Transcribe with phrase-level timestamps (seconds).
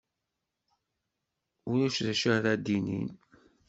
[1.71, 3.09] Ulac d acu ara d-inin.